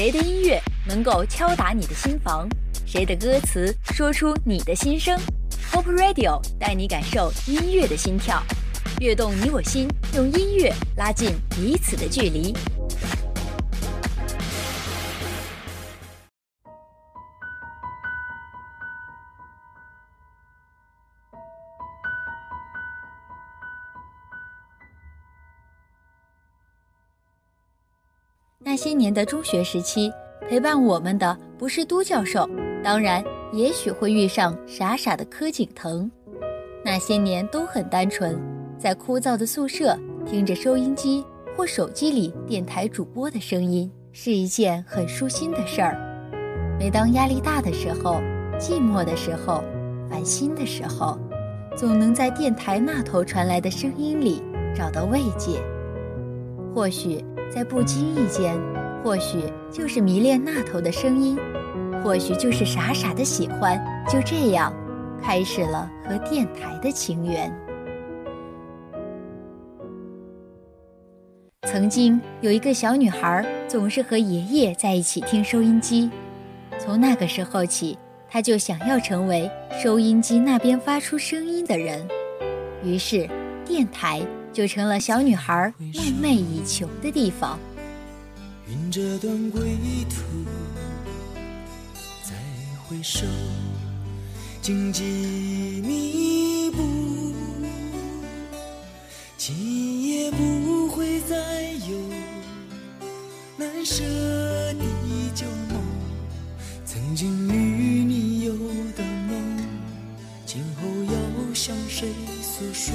[0.00, 2.48] 谁的音乐能够敲打你的心房？
[2.86, 5.14] 谁的歌词说出你的心声
[5.70, 8.42] ？Hope Radio 带你感受音乐的心跳，
[8.98, 12.54] 跃动你我心，用音乐拉近彼此的距离。
[28.80, 30.10] 些年的中学时期，
[30.48, 32.48] 陪伴我们的不是都教授，
[32.82, 33.22] 当然，
[33.52, 36.10] 也许会遇上傻傻的柯景腾。
[36.82, 38.40] 那些年都很单纯，
[38.78, 39.94] 在枯燥的宿舍
[40.24, 41.22] 听着收音机
[41.54, 45.98] 或手机里电台主播的声音，是一件很舒心的事儿。
[46.78, 48.14] 每当压力大的时候、
[48.58, 49.62] 寂寞的时候、
[50.08, 51.18] 烦心的时候，
[51.76, 54.42] 总能在电台那头传来的声音里
[54.74, 55.60] 找到慰藉。
[56.74, 57.24] 或许。
[57.52, 58.56] 在不经意间，
[59.02, 61.36] 或许就是迷恋那头的声音，
[62.00, 63.76] 或许就是傻傻的喜欢，
[64.08, 64.72] 就这样，
[65.20, 67.52] 开始了和电台的情缘。
[71.66, 76.08] 曾经有一个小女孩，总是和爷爷在一起听收音机，
[76.78, 79.50] 从那个时候起，她就想要成为
[79.82, 82.06] 收音机那边发出声音的人，
[82.84, 83.28] 于是，
[83.64, 84.24] 电台。
[84.52, 87.58] 就成了小女孩梦寐以求的地方。
[88.68, 89.60] 云这段归
[90.08, 90.22] 途，
[92.22, 92.34] 再
[92.84, 93.26] 回首，
[94.62, 95.02] 荆棘
[95.86, 97.34] 密布，
[99.36, 101.98] 今夜不会再有
[103.56, 104.84] 难舍的
[105.34, 105.82] 旧梦。
[106.84, 108.52] 曾经与你有
[108.96, 109.58] 的梦，
[110.44, 112.08] 今后要向谁
[112.42, 112.94] 诉说？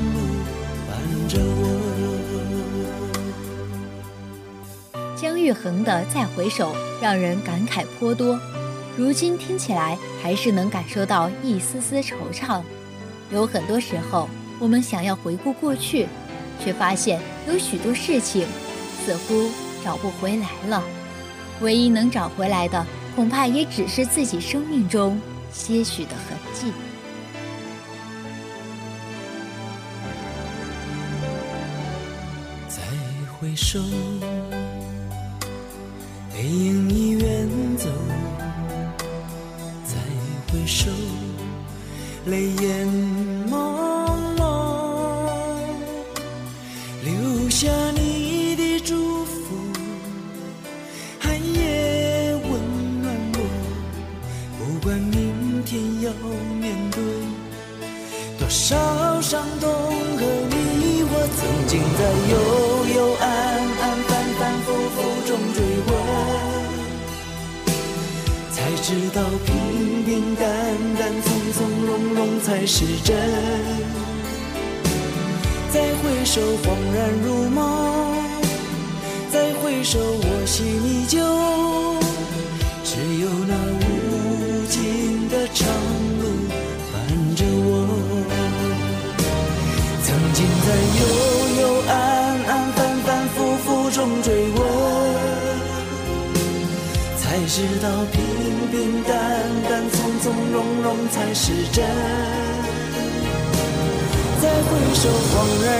[5.41, 8.39] 玉衡的《再回首》让人感慨颇多。
[8.95, 12.61] 如今听起来还是能感受到一丝丝惆怅。
[13.31, 14.29] 有很多时候，
[14.59, 16.07] 我们想要回顾过去，
[16.63, 18.45] 却发现有许多事情
[19.03, 19.49] 似乎
[19.83, 20.83] 找不回来了。
[21.61, 22.85] 唯一能找回来的，
[23.15, 25.19] 恐怕也只是自己生命中
[25.51, 26.71] 些许的痕迹。
[32.67, 32.81] 再
[33.33, 33.79] 回首，
[36.41, 37.47] 背影已远
[37.77, 37.87] 走。
[39.85, 39.93] 再
[40.51, 40.89] 回首，
[42.25, 42.80] 泪眼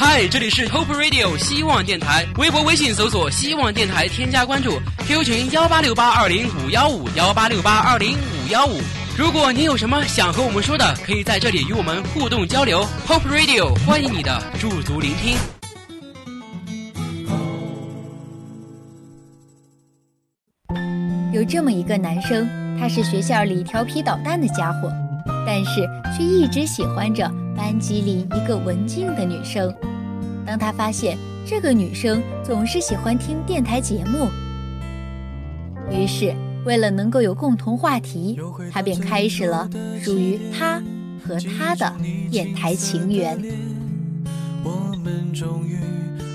[0.00, 8.78] 嗨，这里是 Hope Radio 希望电台，微博、微信搜索“希望电台”，添加关注 Q 群幺八六八二零五幺五幺八六八二零五幺五。
[9.18, 12.86] 如果你有什么想和我们说的，可以在这里与我们互动交流。
[13.08, 15.36] Hope Radio 欢迎你的驻足聆听。
[21.32, 22.48] 有这么一个男生，
[22.78, 24.92] 他是学校里调皮捣蛋的家伙，
[25.44, 25.84] 但是
[26.16, 29.74] 却一直喜欢着班级里一个文静的女生。
[30.46, 34.28] 当他发现这个女生总是喜欢听电台节目，
[35.90, 36.32] 于是。
[36.64, 38.38] 为了能够有共同话题，
[38.70, 39.70] 他便开始了
[40.02, 40.82] 属于他
[41.24, 41.94] 和他的
[42.30, 43.38] 电台情缘。
[44.62, 45.76] 我们终于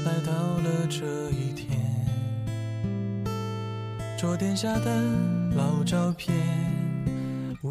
[0.03, 1.69] 来到了这一天，
[4.17, 5.03] 桌垫下的
[5.55, 6.33] 老照片，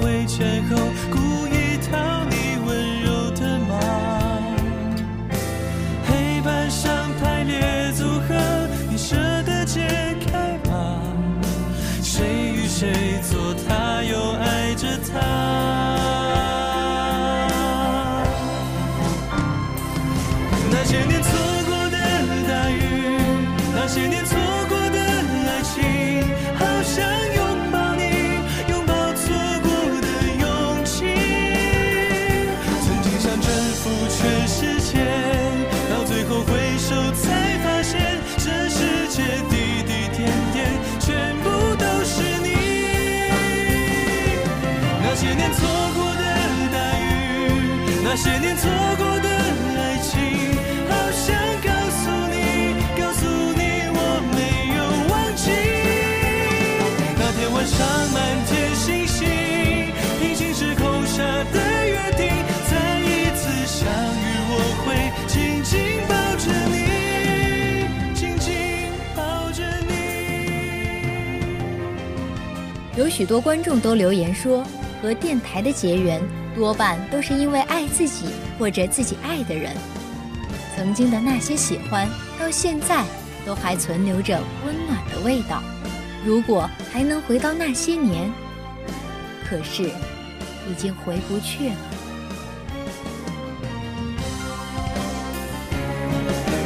[48.13, 49.29] 那些年错过的
[49.79, 50.19] 爱情，
[50.89, 52.35] 好想告诉你，
[52.99, 53.99] 告诉你我
[54.35, 54.37] 没
[54.75, 55.47] 有忘记。
[57.17, 57.79] 那天晚上
[58.11, 59.23] 满天星星，
[60.19, 61.55] 平行时空下的
[61.87, 62.27] 约定，
[62.69, 64.91] 再一次相遇，我会
[65.25, 66.75] 紧紧抱着你，
[68.13, 68.51] 紧紧
[69.15, 69.93] 抱着你。
[72.97, 74.65] 有许多观众都留言说，
[75.01, 76.21] 和电台的结缘
[76.61, 78.27] 多半都是因为爱自己
[78.59, 79.75] 或者自己爱的人。
[80.75, 82.07] 曾经的那些喜欢，
[82.39, 83.03] 到现在
[83.43, 85.63] 都还存留着温暖的味道。
[86.23, 88.31] 如果还能回到那些年，
[89.49, 89.85] 可是
[90.69, 91.75] 已经回不去了。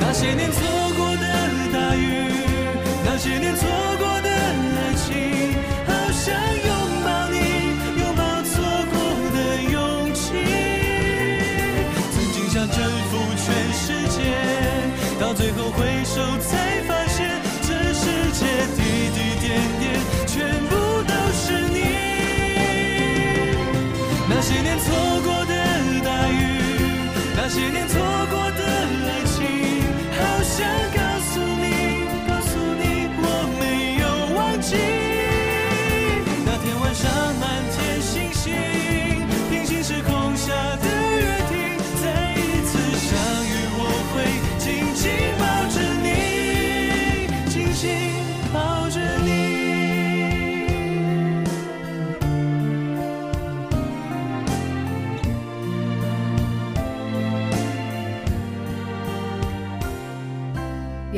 [0.02, 0.60] 那些年错
[0.98, 1.26] 过的
[1.72, 2.34] 大雨，
[3.06, 3.66] 那些年错
[3.98, 5.56] 过的爱情，
[5.88, 6.36] 好像
[6.68, 6.75] 有
[15.26, 16.75] 到最后回首才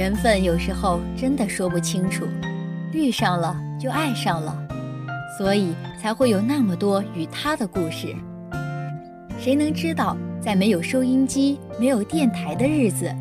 [0.07, 2.25] 缘分有时候真的说不清楚，
[2.93, 4.57] 遇上了就爱上了，
[5.37, 8.15] 所以才会有那么多与他的故事。
[9.37, 13.13] 谁能知道，在没有收音机、没有电台的日子，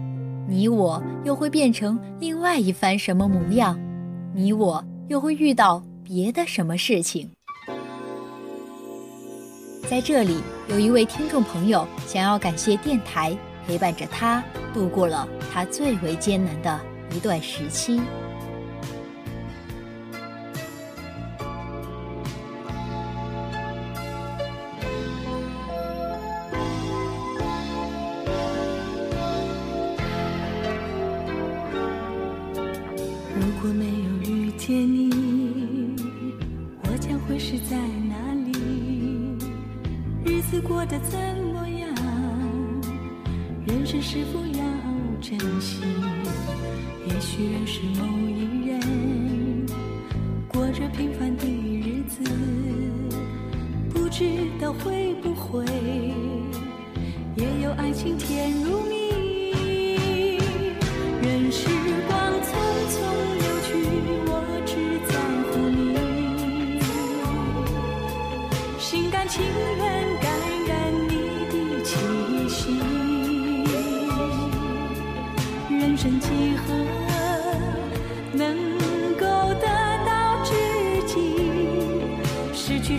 [0.46, 3.76] 你我又会变成另外一番什么模样？
[4.32, 7.28] 你我又会遇到别的什么事情？
[9.90, 10.38] 在这里，
[10.68, 14.40] 有一位听众朋友想要感谢电台陪伴着他
[14.72, 15.26] 度过了
[15.56, 16.78] 他最为艰难的
[17.14, 17.98] 一段时期。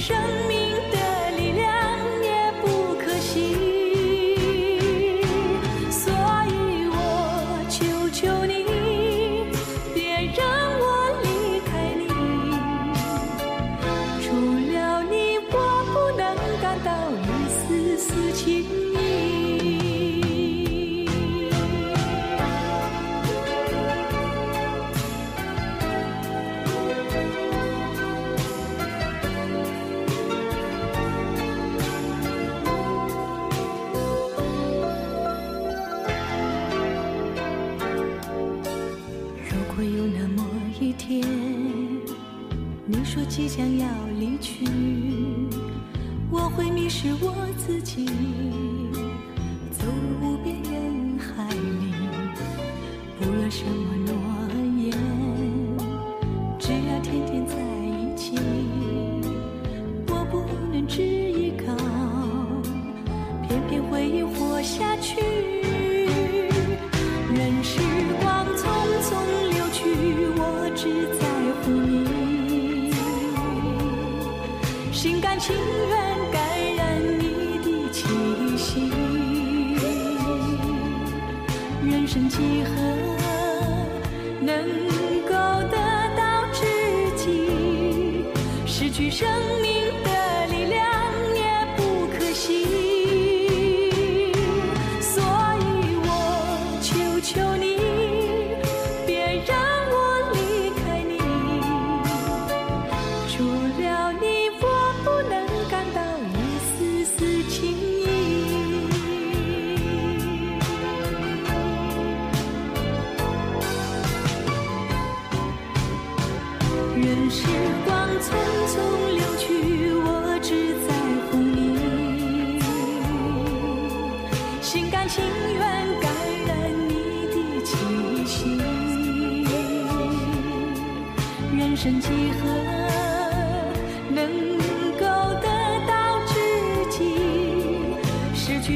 [0.08, 0.47] 生。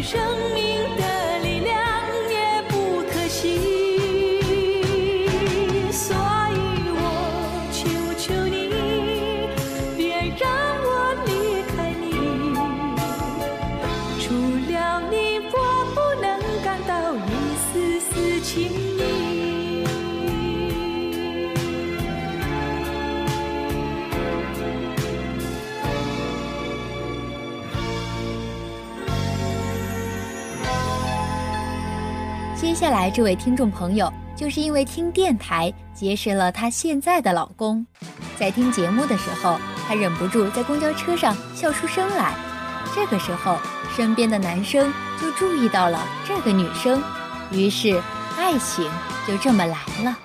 [0.02, 0.20] 生
[0.56, 1.11] 命的
[32.82, 37.86] 接下来这位听众朋友，就是因为听电台结识了她现在的老公，
[38.40, 42.34] 在听节目的时候，她忍不住在公交车上笑出声来。
[42.96, 43.60] 这个时候，
[43.96, 47.04] 身边的男生就注意到了这个女生，
[47.52, 48.02] 于是
[48.36, 48.90] 爱情
[49.28, 50.18] 就这么来了。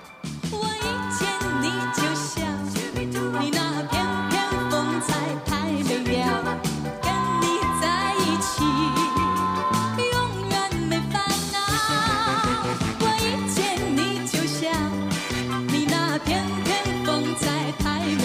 [16.37, 17.47] 天天风在
[17.79, 18.16] 徘徊。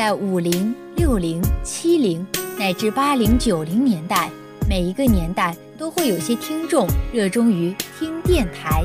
[0.00, 2.26] 在五零、六零、七零
[2.58, 4.30] 乃至八零、九零年代，
[4.66, 8.82] 每一个年代都会有些听众热衷于听电台。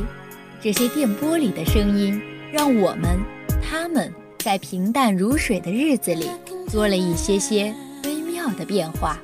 [0.62, 3.18] 这些电波里的声音，让我们、
[3.64, 6.30] 他们在平淡如水的日子里，
[6.68, 7.74] 做了一些些
[8.04, 9.18] 微妙的变化。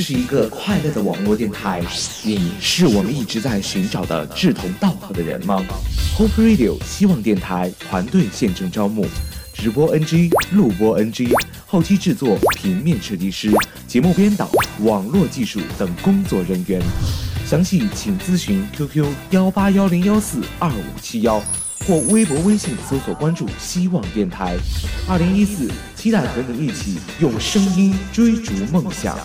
[0.00, 1.82] 这是一个快乐的网络电台。
[2.22, 5.62] 你是我们一直在寻找的志同道合的人吗
[6.16, 9.04] ？Hope Radio 希望电台团队现正招募，
[9.52, 11.28] 直播 NG、录播 NG、
[11.66, 13.52] 后期制作、平面设计师、
[13.86, 16.80] 节目编导、网络技术等工作人员。
[17.44, 21.42] 详细请咨询 QQ 幺八幺零幺四二五七幺，
[21.86, 24.56] 或微博、微信搜索关注“希望电台”。
[25.06, 29.18] 二零一四，期待和你一起用声音追逐梦想。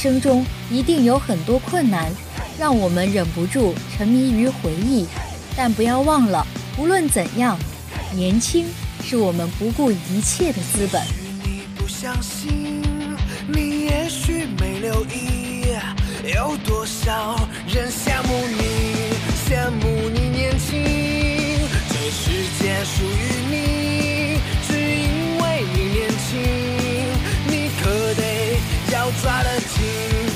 [0.00, 2.10] 生中一定有很多困难，
[2.58, 5.06] 让我们忍不住沉迷于回忆。
[5.54, 6.46] 但不要忘了，
[6.78, 7.58] 无论怎样，
[8.14, 8.64] 年轻
[9.04, 11.02] 是我们不顾一切的资本。
[11.44, 12.82] 你不相信，
[13.46, 15.66] 你也许没留意，
[16.34, 18.62] 有多少人羡慕你，
[19.46, 20.80] 羡慕你年轻。
[21.90, 24.38] 这世界属于你，
[28.92, 30.29] 要抓得紧，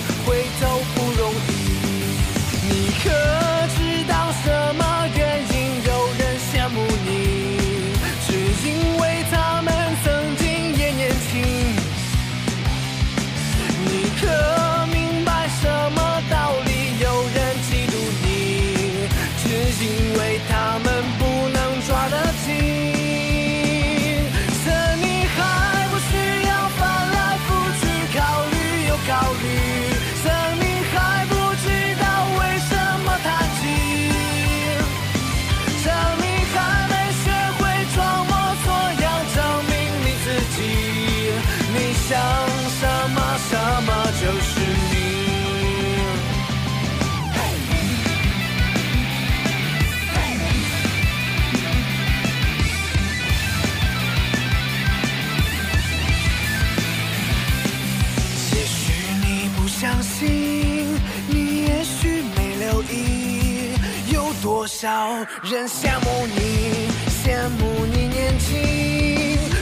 [64.85, 68.53] 少人羡慕你，羡慕你年轻。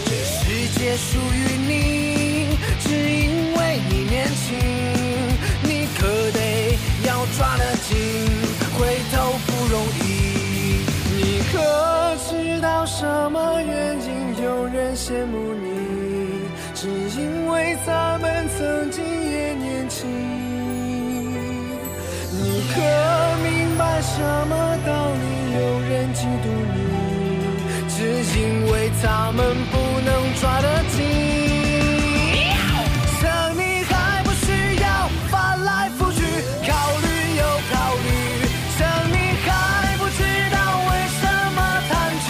[0.04, 4.58] 这世界属于你，只因为你年轻。
[5.62, 7.96] 你可得要抓得紧，
[8.76, 10.82] 回头不容易。
[11.14, 11.54] 你可
[12.28, 16.50] 知道什么原因有人羡慕你？
[16.74, 20.00] 只因为咱们曾经也年轻。
[22.34, 22.80] 你可
[23.44, 24.71] 明白什么
[29.02, 30.96] 他们不能抓得紧。
[33.18, 33.20] 趁
[33.58, 34.46] 你还不需
[34.80, 34.86] 要
[35.28, 36.22] 翻来覆去
[36.62, 36.70] 考
[37.02, 38.06] 虑又考虑，
[38.78, 38.78] 趁
[39.10, 39.50] 你还
[39.98, 40.20] 不知
[40.54, 41.20] 道为什
[41.56, 42.26] 么叹气。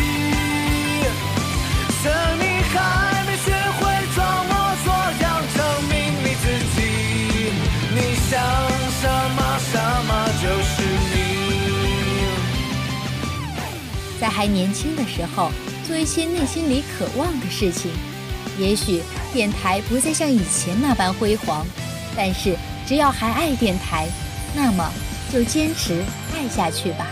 [2.02, 2.04] 趁
[2.40, 2.74] 你还
[3.26, 3.46] 没学
[3.78, 3.80] 会
[4.14, 4.50] 装模
[4.82, 4.86] 作
[5.20, 5.58] 样证
[5.90, 5.92] 明
[6.24, 6.76] 你自己，
[7.94, 7.96] 你
[8.30, 8.30] 想
[9.00, 9.02] 什
[9.36, 9.38] 么
[9.70, 9.72] 什
[10.08, 10.74] 么就是
[11.12, 11.16] 你。
[14.18, 15.50] 在还年轻的时候，
[15.92, 17.90] 做一些内心里渴望的事情。
[18.58, 21.66] 也许电台不再像以前那般辉煌，
[22.16, 24.08] 但是只要还爱电台，
[24.56, 24.90] 那么
[25.30, 26.02] 就坚持
[26.34, 27.06] 爱下去吧。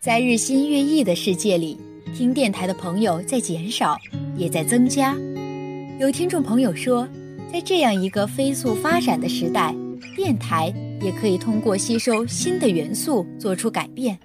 [0.00, 1.78] 在日新月异的世界里，
[2.16, 3.96] 听电台的朋友在减少，
[4.36, 5.14] 也在增加。
[6.00, 7.08] 有听众朋友说，
[7.52, 9.72] 在这样一个飞速发展的时代，
[10.16, 14.18] 电台也可以通过吸收新的元素做出改变。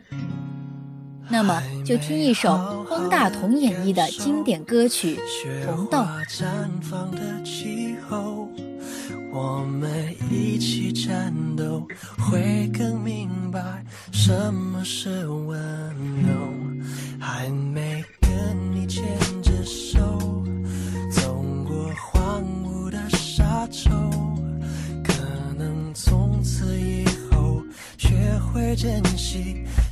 [1.29, 5.19] 那么，就听一首方大同演绎的经典歌曲
[5.65, 5.97] 《红豆》。
[6.29, 6.45] 绽
[6.81, 8.47] 放的气候，
[9.31, 13.59] 我们一起战斗，会更明白
[14.11, 15.59] 什么是温
[16.21, 16.33] 柔。
[17.19, 18.31] 还没跟
[18.71, 19.03] 你牵
[19.41, 19.99] 着手，
[21.11, 23.89] 走过荒芜的沙洲，
[25.03, 25.13] 可
[25.57, 27.63] 能从此以后
[27.97, 28.15] 学
[28.53, 29.65] 会珍惜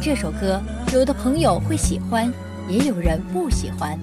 [0.00, 0.60] 这首歌，
[0.92, 2.32] 有的朋友会喜欢，
[2.68, 3.98] 也有人不喜欢。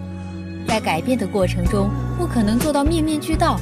[0.67, 3.59] 在改变的过程中，不可能做到面面俱到，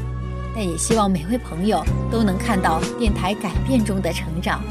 [0.56, 4.62] 但也希望每位朋友都能看到电台改变中的成长。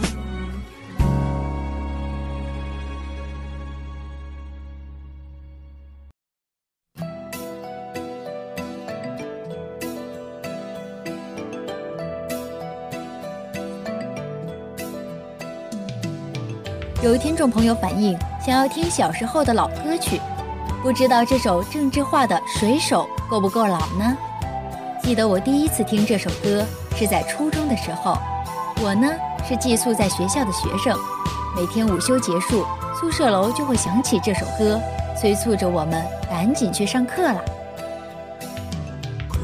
[17.09, 20.21] 有听众朋友反映，想要听小时候的老歌曲，
[20.83, 24.15] 不知道这首郑智化的《水手》够不够老呢？
[25.03, 26.63] 记得我第一次听这首歌
[26.99, 28.19] 是在初中的时候，
[28.83, 29.09] 我呢
[29.43, 30.95] 是寄宿在学校的学生，
[31.57, 32.67] 每天午休结束，
[33.01, 34.79] 宿舍楼就会响起这首歌，
[35.19, 37.43] 催促着我们赶紧去上课了。
[39.31, 39.39] 苦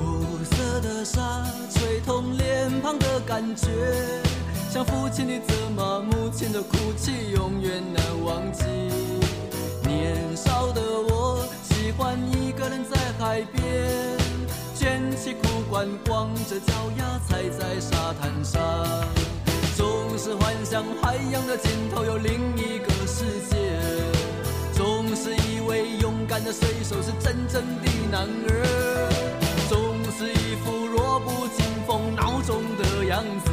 [0.54, 3.68] 涩的沙吹痛脸庞的感觉，
[4.74, 8.64] 像父亲的责骂，母亲的哭泣，永远难忘记。
[9.86, 14.18] 年少的我喜欢一个人在海边，
[14.74, 18.60] 卷起裤管，光着脚丫踩在沙滩上，
[19.76, 23.78] 总是幻想海洋的尽头有另一个世界，
[24.72, 29.08] 总是以为勇敢的水手是真正的男儿。
[29.68, 33.52] 总是一副弱不禁风孬种的样子，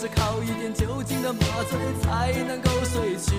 [0.00, 3.34] 是靠一点酒精的麻醉才能够睡去。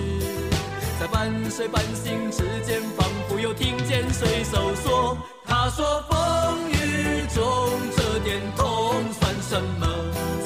[1.00, 7.42] 在半睡半醒之间，仿佛又听见水手说：“他说风雨中
[7.96, 9.88] 这点痛算什么？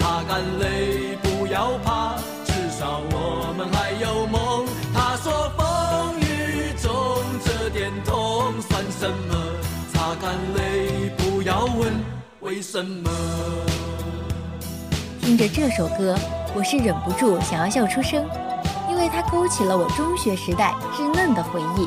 [0.01, 9.37] 擦干泪，不要怕，至少我们还有梦。”他说风雨中这点痛算什么？
[9.93, 11.93] 擦干泪，不要问
[12.41, 13.11] 为什么。
[15.37, 16.17] 着这首歌，
[16.55, 18.25] 我是忍不住想要笑出声，
[18.89, 21.87] 因为它勾起了我中学时代稚嫩的回忆。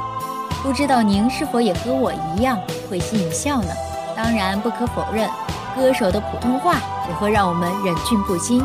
[0.62, 2.60] 不知道您是否也和我一样
[2.90, 3.74] 会心一笑呢？
[4.16, 5.30] 当然，不可否认，
[5.76, 6.76] 歌手的普通话
[7.08, 8.62] 也会让我们忍俊不禁。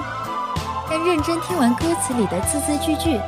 [0.90, 3.18] 但认真听完歌词里的字字句句，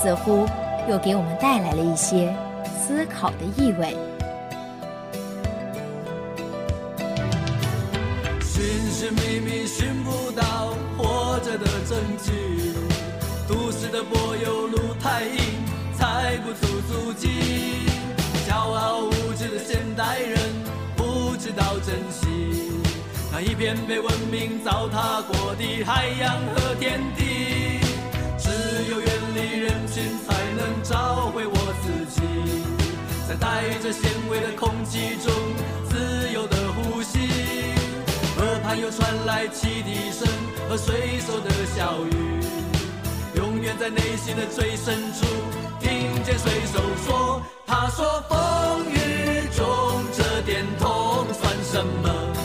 [0.00, 0.46] 似乎
[0.88, 2.32] 又给我们带来了一些
[2.78, 3.96] 思考的意味。
[8.40, 10.42] 寻寻觅觅寻不到
[11.84, 12.32] 证据
[13.48, 15.38] 都市的柏油路太硬
[15.98, 17.28] 踩不出足迹
[18.48, 20.38] 骄傲无知的现代人
[20.96, 22.80] 不知道珍惜
[23.32, 27.80] 那一片被文明糟蹋过的海洋和天地
[28.38, 28.50] 只
[28.90, 32.22] 有远离人群才能找回我自己。
[33.28, 35.32] 在带着咸味的空气中
[35.88, 37.71] 自由的呼吸。
[38.74, 40.26] 又传来汽笛声
[40.68, 42.40] 和水手的笑语，
[43.36, 45.26] 永远在内心的最深处
[45.78, 52.41] 听见水手说：“他说风雨中这点痛算什么？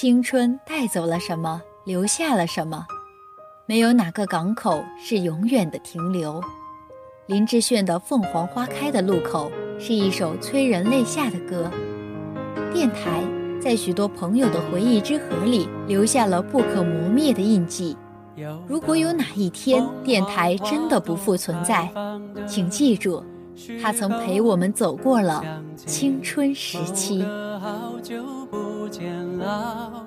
[0.00, 2.86] 青春带走了什么，留下了什么？
[3.66, 6.42] 没有哪个港口是永远的停留。
[7.26, 11.70] 林志炫的《凤凰花开的路口》是一首催人泪下的歌。
[12.72, 13.22] 电台
[13.60, 17.94] 在许多朋友的回忆之河里留下了不可磨灭的印记。
[18.66, 21.90] 如果有哪一天电台真的不复存在，
[22.48, 23.22] 请记住，
[23.82, 27.22] 他曾陪我们走过了青春时期。
[27.60, 30.04] 好久不见老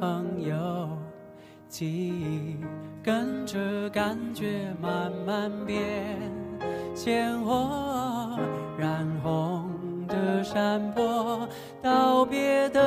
[0.00, 0.88] 朋友，
[1.68, 2.56] 记忆
[3.02, 6.16] 跟着感觉慢慢变，
[6.94, 8.38] 鲜活
[8.78, 9.68] 染红
[10.06, 11.48] 的山坡，
[11.82, 12.80] 道别的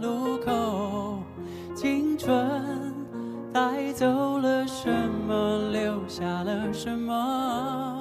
[0.00, 1.18] 路口，
[1.74, 2.48] 青春
[3.52, 4.88] 带走了什
[5.26, 7.97] 么，留下了什么？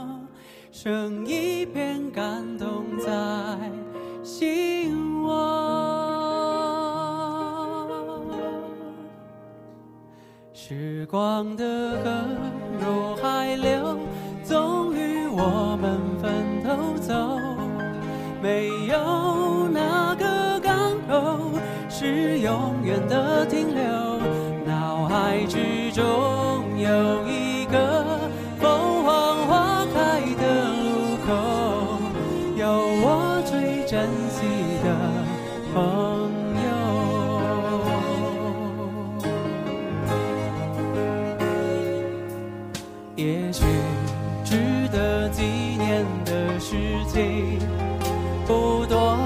[0.87, 3.11] 剩一片感动在
[4.23, 5.35] 心窝。
[10.53, 12.09] 时光的河
[12.79, 13.99] 入海流，
[14.45, 17.13] 终于我们分头走。
[18.41, 21.51] 没有哪个港口
[21.89, 23.83] 是永远的停留，
[24.65, 26.05] 脑海之中
[26.79, 28.06] 有一个
[47.17, 47.57] 情
[48.45, 49.17] 不多，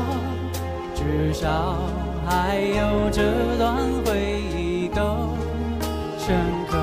[0.96, 1.76] 至少
[2.26, 3.22] 还有这
[3.58, 3.76] 段
[4.06, 5.28] 回忆够
[6.18, 6.34] 深
[6.70, 6.78] 刻。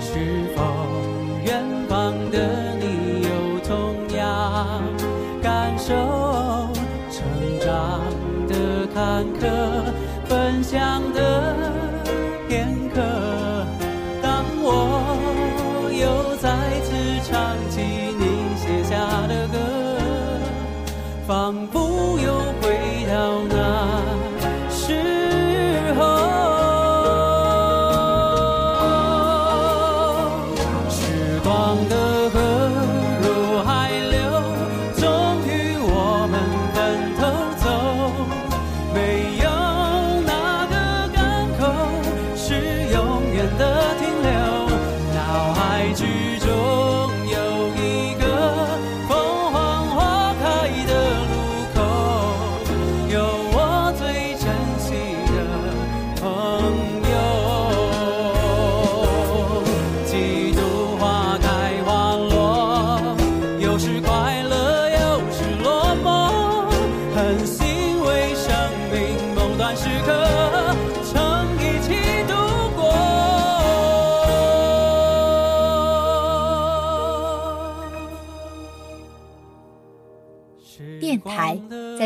[0.00, 0.64] 是否
[1.44, 4.82] 远方的你有同样
[5.42, 5.92] 感受？
[7.10, 7.20] 成
[7.60, 8.00] 长
[8.48, 9.44] 的坎坷，
[10.24, 11.59] 分享的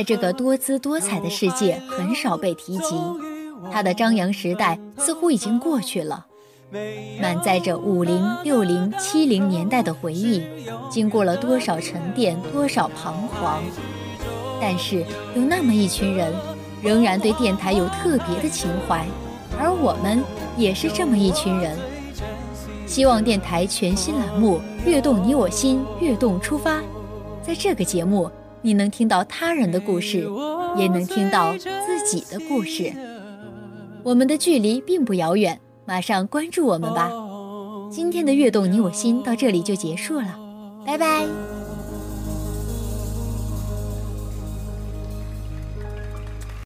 [0.05, 2.95] 这个多姿多彩的世界很少被提及，
[3.73, 6.27] 它的张扬时代似乎已经过去了。
[7.21, 10.43] 满载着五零、六零、七零年代的回忆，
[10.91, 13.63] 经过了多少沉淀，多少彷徨。
[14.61, 16.33] 但是有那么一群人，
[16.83, 19.07] 仍然对电台有特别的情怀，
[19.59, 20.23] 而我们
[20.57, 21.77] 也是这么一群人。
[22.87, 26.83] 希望电台全新栏目《跃动你我心》，跃动出发。
[27.43, 28.31] 在这个节目，
[28.65, 30.27] 你能听到他人的故事，
[30.79, 32.91] 也能听到自己的故事。
[34.03, 37.11] 我们的距离并不遥远，马上关注我们吧。
[37.91, 40.39] 今天的《悦动你我心》到这里就结束了，
[40.87, 41.27] 拜拜。